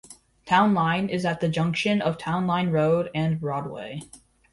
Town 0.47 0.73
Line 0.73 1.09
is 1.09 1.25
at 1.25 1.41
the 1.41 1.47
junction 1.47 2.01
of 2.01 2.17
Town 2.17 2.47
Line 2.47 2.71
Road 2.71 3.11
and 3.13 3.39
Broadway. 3.39 4.01